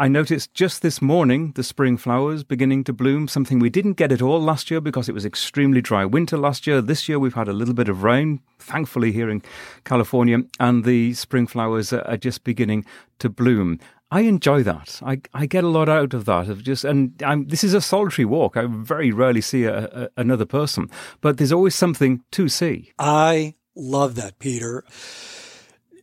[0.00, 4.12] I noticed just this morning the spring flowers beginning to bloom, something we didn't get
[4.12, 6.80] at all last year because it was extremely dry winter last year.
[6.80, 9.42] This year we've had a little bit of rain, thankfully here in
[9.82, 12.84] California, and the spring flowers are just beginning
[13.18, 13.80] to bloom.
[14.10, 15.00] I enjoy that.
[15.02, 16.48] I, I get a lot out of that.
[16.48, 18.56] Of just and I'm, this is a solitary walk.
[18.56, 20.88] I very rarely see a, a, another person,
[21.20, 22.92] but there's always something to see.
[23.00, 24.84] I love that, Peter.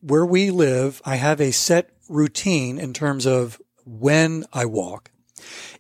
[0.02, 5.12] Where we live, I have a set routine in terms of when I walk.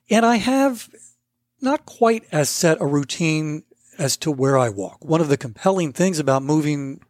[0.10, 0.90] And I have
[1.62, 3.64] not quite as set a routine
[3.98, 5.04] as to where I walk.
[5.04, 7.02] One of the compelling things about moving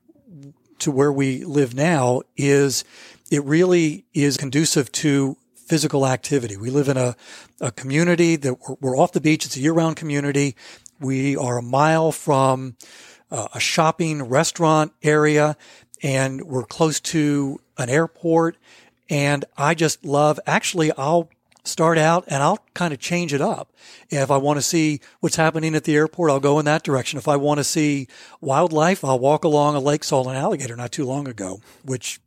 [0.80, 2.84] to where we live now is
[3.32, 6.58] it really is conducive to physical activity.
[6.58, 7.16] We live in a,
[7.60, 9.46] a community that we're, we're off the beach.
[9.46, 10.56] It's a year round community.
[11.00, 12.76] We are a mile from
[13.32, 15.58] uh, a shopping restaurant area
[16.04, 18.58] and we're close to an airport.
[19.10, 21.30] And I just love, actually, I'll
[21.64, 23.72] start out and I'll kind of change it up.
[24.10, 27.18] If I want to see what's happening at the airport, I'll go in that direction.
[27.18, 28.08] If I want to see
[28.42, 32.20] wildlife, I'll walk along a lake saw an alligator not too long ago, which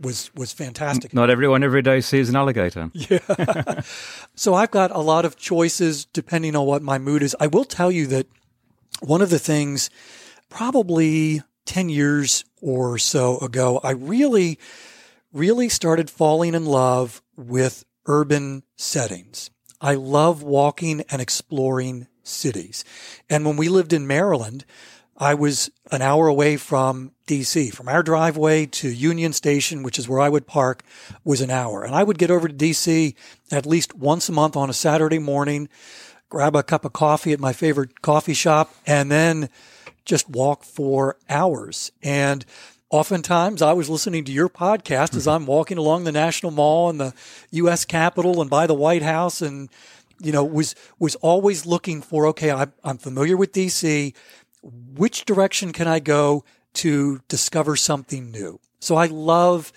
[0.00, 1.14] was was fantastic.
[1.14, 2.90] Not everyone every day sees an alligator.
[2.94, 3.80] Yeah.
[4.34, 7.36] so I've got a lot of choices depending on what my mood is.
[7.40, 8.26] I will tell you that
[9.00, 9.90] one of the things
[10.52, 14.58] probably 10 years or so ago, I really
[15.32, 19.50] really started falling in love with urban settings.
[19.80, 22.84] I love walking and exploring cities.
[23.30, 24.66] And when we lived in Maryland,
[25.16, 27.72] I was an hour away from DC.
[27.72, 30.82] From our driveway to Union Station, which is where I would park,
[31.24, 31.82] was an hour.
[31.82, 33.14] And I would get over to DC
[33.50, 35.68] at least once a month on a Saturday morning,
[36.28, 39.48] grab a cup of coffee at my favorite coffee shop, and then
[40.04, 41.92] just walk for hours.
[42.02, 42.44] And
[42.90, 45.30] oftentimes I was listening to your podcast as mm-hmm.
[45.30, 47.14] I'm walking along the National Mall and the
[47.52, 47.84] U.S.
[47.84, 49.68] Capitol and by the White House, and
[50.20, 54.14] you know was was always looking for okay, I'm, I'm familiar with D.C.
[54.62, 58.60] Which direction can I go to discover something new?
[58.78, 59.72] So I love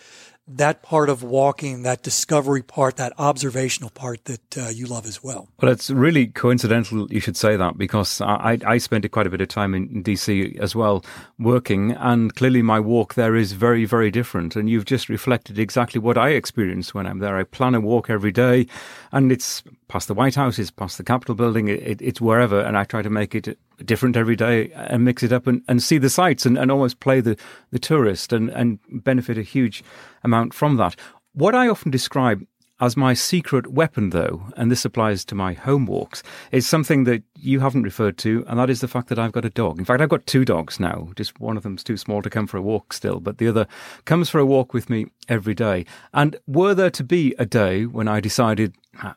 [0.48, 5.24] that part of walking, that discovery part, that observational part that uh, you love as
[5.24, 5.48] well.
[5.62, 9.42] Well, it's really coincidental you should say that because I, I spent quite a bit
[9.42, 11.04] of time in DC as well
[11.40, 14.56] working, and clearly my walk there is very, very different.
[14.56, 17.38] And you've just reflected exactly what I experience when I'm there.
[17.38, 18.68] I plan a walk every day,
[19.12, 22.78] and it's past the White House, it's past the Capitol building, it, it's wherever, and
[22.78, 25.98] I try to make it different every day and mix it up and, and see
[25.98, 27.38] the sights and, and almost play the,
[27.72, 29.84] the tourist and, and benefit a huge
[30.24, 30.96] amount from that.
[31.34, 32.46] What I often describe
[32.82, 36.22] as my secret weapon, though, and this applies to my home walks,
[36.52, 39.46] is something that you haven't referred to, and that is the fact that I've got
[39.46, 39.80] a dog.
[39.80, 41.10] In fact, I've got two dogs now.
[41.16, 43.66] Just one of them's too small to come for a walk still, but the other
[44.04, 45.86] comes for a walk with me every day.
[46.14, 48.76] And were there to be a day when I decided,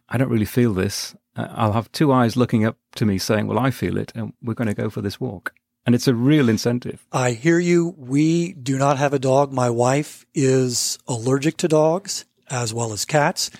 [0.09, 3.47] I don't really feel this, uh, I'll have two eyes looking up to me saying,
[3.47, 5.55] Well, I feel it, and we're going to go for this walk.
[5.87, 7.07] And it's a real incentive.
[7.12, 7.95] I hear you.
[7.97, 9.53] We do not have a dog.
[9.53, 13.51] My wife is allergic to dogs as well as cats.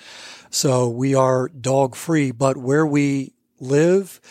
[0.51, 4.21] So we are dog free, but where we live,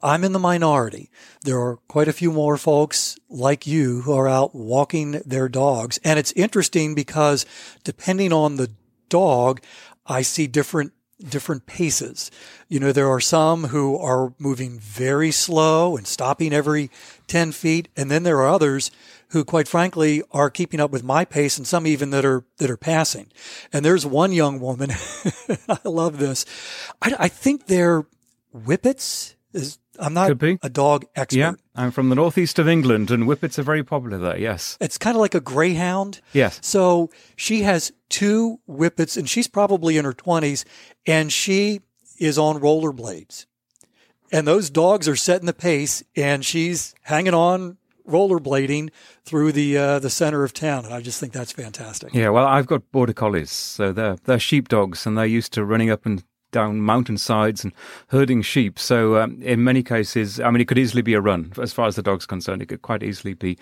[0.00, 1.10] I'm in the minority.
[1.44, 5.98] There are quite a few more folks like you who are out walking their dogs.
[6.04, 7.44] And it's interesting because
[7.82, 8.70] depending on the
[9.08, 9.60] dog,
[10.06, 10.92] I see different
[11.22, 12.30] different paces.
[12.68, 16.90] You know, there are some who are moving very slow and stopping every
[17.26, 17.88] 10 feet.
[17.96, 18.90] And then there are others
[19.30, 22.70] who, quite frankly, are keeping up with my pace and some even that are, that
[22.70, 23.30] are passing.
[23.72, 24.90] And there's one young woman.
[25.68, 26.44] I love this.
[27.02, 28.06] I, I think they're
[28.54, 31.38] whippets is I'm not a dog expert.
[31.38, 34.38] Yeah, I'm from the northeast of England, and whippets are very popular there.
[34.38, 34.76] Yes.
[34.80, 36.20] It's kind of like a greyhound.
[36.32, 36.58] Yes.
[36.62, 40.64] So she has two whippets and she's probably in her 20s
[41.06, 41.80] and she
[42.18, 43.46] is on rollerblades.
[44.30, 47.78] And those dogs are setting the pace and she's hanging on
[48.08, 48.90] rollerblading
[49.24, 52.14] through the uh, the center of town and I just think that's fantastic.
[52.14, 55.90] Yeah, well, I've got border collies, so they're they're sheepdogs, and they're used to running
[55.90, 57.72] up and down mountainsides and
[58.08, 58.78] herding sheep.
[58.78, 61.52] So, um, in many cases, I mean, it could easily be a run.
[61.60, 63.58] As far as the dog's concerned, it could quite easily be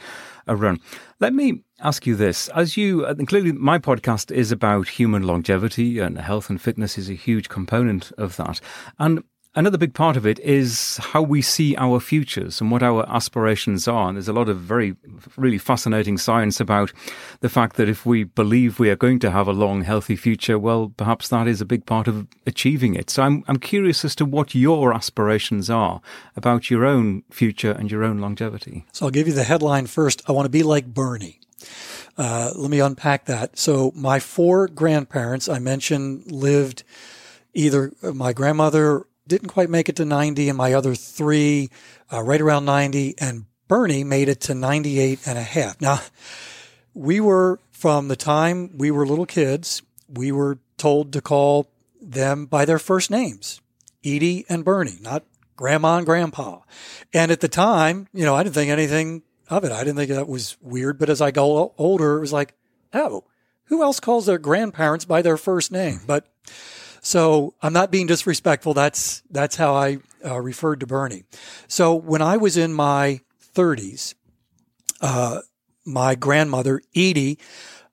[0.46, 0.80] a run.
[1.20, 5.98] Let me ask you this: as you uh, clearly, my podcast is about human longevity,
[5.98, 8.60] and health and fitness is a huge component of that,
[8.98, 9.22] and
[9.56, 13.88] Another big part of it is how we see our futures and what our aspirations
[13.88, 14.08] are.
[14.08, 14.94] And there's a lot of very,
[15.38, 16.92] really fascinating science about
[17.40, 20.58] the fact that if we believe we are going to have a long, healthy future,
[20.58, 23.08] well, perhaps that is a big part of achieving it.
[23.08, 26.02] So I'm, I'm curious as to what your aspirations are
[26.36, 28.84] about your own future and your own longevity.
[28.92, 30.20] So I'll give you the headline first.
[30.28, 31.40] I want to be like Bernie.
[32.18, 33.56] Uh, let me unpack that.
[33.56, 36.82] So my four grandparents I mentioned lived
[37.54, 41.70] either my grandmother didn't quite make it to 90 and my other three
[42.12, 45.80] uh, right around 90 and Bernie made it to 98 and a half.
[45.80, 46.00] Now
[46.94, 51.68] we were from the time we were little kids, we were told to call
[52.00, 53.60] them by their first names,
[54.04, 55.24] Edie and Bernie, not
[55.56, 56.60] grandma and grandpa.
[57.12, 59.72] And at the time, you know, I didn't think anything of it.
[59.72, 60.98] I didn't think that was weird.
[60.98, 62.54] But as I got older, it was like,
[62.92, 63.24] oh,
[63.64, 66.00] who else calls their grandparents by their first name?
[66.06, 66.26] But
[67.06, 68.74] so I'm not being disrespectful.
[68.74, 71.22] That's that's how I uh, referred to Bernie.
[71.68, 73.20] So when I was in my
[73.54, 74.14] 30s,
[75.00, 75.42] uh,
[75.84, 77.38] my grandmother Edie,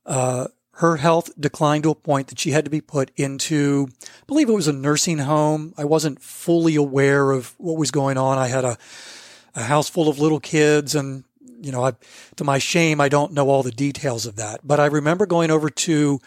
[0.07, 0.47] uh,
[0.77, 4.49] her health declined to a point that she had to be put into, I believe
[4.49, 5.75] it was a nursing home.
[5.77, 8.39] I wasn't fully aware of what was going on.
[8.39, 8.79] I had a,
[9.53, 11.23] a house full of little kids and
[11.61, 11.93] you know, I,
[12.37, 15.51] to my shame, I don't know all the details of that, but I remember going
[15.51, 16.19] over to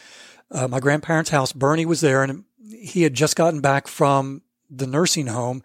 [0.52, 1.52] uh, my grandparents' house.
[1.52, 5.62] Bernie was there and he had just gotten back from the nursing home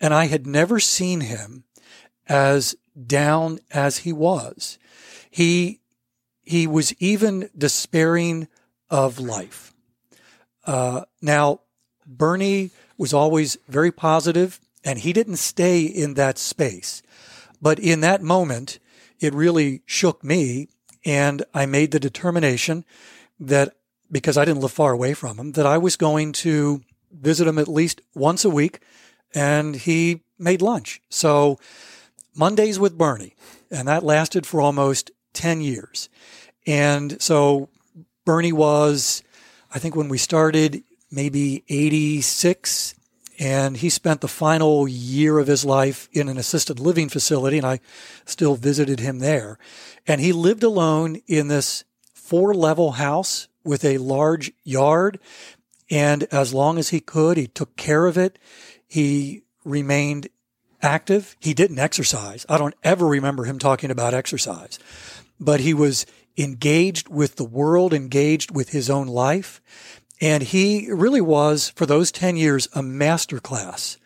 [0.00, 1.64] and I had never seen him
[2.28, 2.76] as
[3.06, 4.78] down as he was.
[5.30, 5.80] He,
[6.42, 8.48] he was even despairing
[8.88, 9.72] of life.
[10.64, 11.60] Uh, now,
[12.06, 17.02] Bernie was always very positive and he didn't stay in that space.
[17.60, 18.78] But in that moment,
[19.20, 20.68] it really shook me.
[21.06, 22.84] And I made the determination
[23.40, 23.74] that
[24.14, 27.58] because I didn't live far away from him, that I was going to visit him
[27.58, 28.78] at least once a week.
[29.34, 31.02] And he made lunch.
[31.10, 31.58] So
[32.32, 33.34] Mondays with Bernie.
[33.72, 36.08] And that lasted for almost 10 years.
[36.64, 37.68] And so
[38.24, 39.24] Bernie was,
[39.74, 42.94] I think when we started, maybe 86,
[43.40, 47.66] and he spent the final year of his life in an assisted living facility, and
[47.66, 47.80] I
[48.26, 49.58] still visited him there.
[50.06, 55.18] And he lived alone in this four level house with a large yard.
[55.90, 58.38] And as long as he could, he took care of it.
[58.86, 60.28] He remained
[60.82, 61.36] active.
[61.40, 62.44] He didn't exercise.
[62.48, 64.78] I don't ever remember him talking about exercise,
[65.40, 66.06] but he was
[66.36, 69.60] engaged with the world, engaged with his own life.
[70.20, 73.96] And he really was, for those 10 years, a masterclass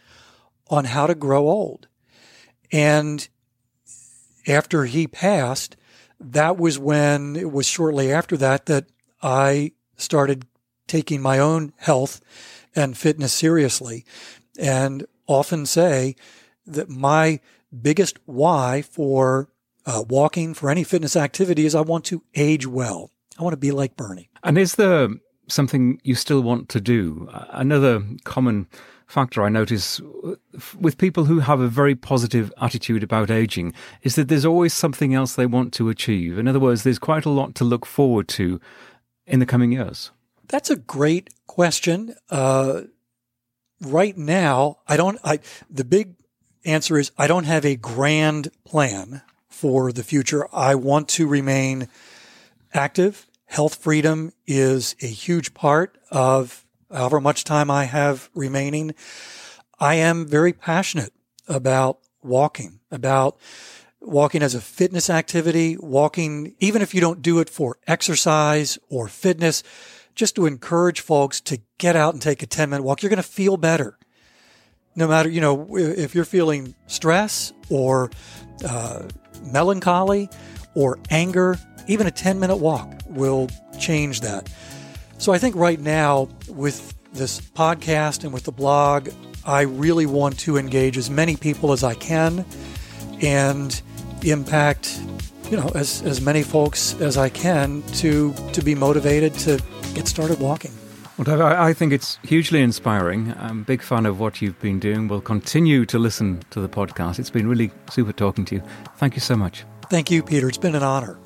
[0.68, 1.88] on how to grow old.
[2.70, 3.28] And
[4.46, 5.76] after he passed,
[6.20, 8.86] that was when it was shortly after that that
[9.22, 10.46] I started
[10.86, 12.20] taking my own health
[12.74, 14.04] and fitness seriously
[14.58, 16.16] and often say
[16.66, 17.40] that my
[17.82, 19.48] biggest why for
[19.86, 23.10] uh, walking for any fitness activity is I want to age well.
[23.38, 24.28] I want to be like Bernie.
[24.42, 25.08] And is there
[25.48, 27.28] something you still want to do?
[27.50, 28.66] Another common
[29.06, 30.00] factor I notice
[30.78, 35.14] with people who have a very positive attitude about aging is that there's always something
[35.14, 36.38] else they want to achieve.
[36.38, 38.60] In other words, there's quite a lot to look forward to
[39.28, 40.10] in the coming years.
[40.48, 42.14] That's a great question.
[42.30, 42.82] Uh,
[43.80, 46.16] right now, I don't, I, the big
[46.64, 50.48] answer is I don't have a grand plan for the future.
[50.52, 51.88] I want to remain
[52.72, 53.26] active.
[53.46, 58.94] Health freedom is a huge part of however much time I have remaining.
[59.78, 61.12] I am very passionate
[61.46, 63.38] about walking, about
[64.00, 69.08] walking as a fitness activity, walking, even if you don't do it for exercise or
[69.08, 69.62] fitness,
[70.14, 73.02] just to encourage folks to get out and take a 10 minute walk.
[73.02, 73.98] You're going to feel better.
[74.96, 78.10] No matter, you know, if you're feeling stress or
[78.66, 79.04] uh,
[79.44, 80.28] melancholy
[80.74, 84.52] or anger, even a 10 minute walk will change that.
[85.18, 89.08] So I think right now, with this podcast and with the blog,
[89.44, 92.44] I really want to engage as many people as I can
[93.20, 93.80] and
[94.24, 95.00] impact,
[95.50, 99.62] you know, as, as many folks as I can to to be motivated to
[99.94, 100.72] get started walking.
[101.18, 103.34] Well, I think it's hugely inspiring.
[103.38, 105.08] I'm a big fan of what you've been doing.
[105.08, 107.18] We'll continue to listen to the podcast.
[107.18, 108.62] It's been really super talking to you.
[108.98, 109.64] Thank you so much.
[109.90, 110.48] Thank you, Peter.
[110.48, 111.18] It's been an honor.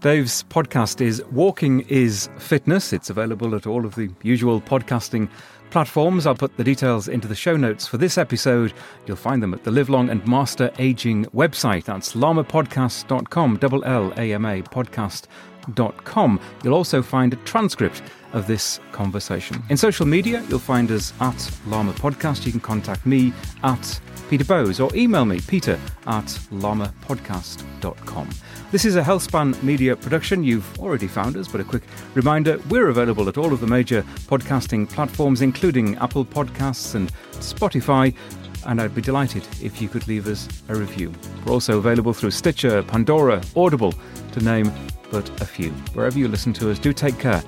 [0.00, 2.92] Dave's podcast is Walking is Fitness.
[2.92, 5.28] It's available at all of the usual podcasting
[5.72, 6.26] platforms.
[6.26, 8.72] I'll put the details into the show notes for this episode.
[9.06, 11.84] You'll find them at the Live Long and Master Aging website.
[11.84, 16.40] That's llamapodcast.com, double L A M A podcast.com.
[16.62, 18.02] You'll also find a transcript
[18.32, 19.62] of this conversation.
[19.68, 22.46] In social media, you'll find us at Llama Podcast.
[22.46, 24.00] You can contact me at
[24.32, 28.30] Peter Bowes or email me, peter at llamapodcast.com.
[28.70, 30.42] This is a Healthspan media production.
[30.42, 31.82] You've already found us, but a quick
[32.14, 38.16] reminder we're available at all of the major podcasting platforms, including Apple Podcasts and Spotify.
[38.64, 41.12] And I'd be delighted if you could leave us a review.
[41.44, 43.92] We're also available through Stitcher, Pandora, Audible,
[44.32, 44.72] to name
[45.10, 45.72] but a few.
[45.92, 47.42] Wherever you listen to us, do take care.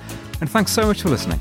[0.45, 1.41] And thanks so much for listening.